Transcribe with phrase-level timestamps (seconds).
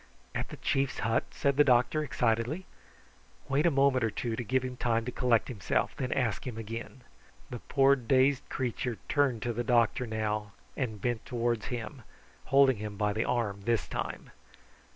[0.33, 2.65] "At the chief's hut?" said the doctor excitedly.
[3.47, 6.57] "Wait a moment or two to give him time to collect himself, then ask him
[6.57, 7.03] again."
[7.51, 12.01] The poor dazed creature turned to the doctor now, and bent towards him,
[12.45, 14.31] holding him by the arm this time.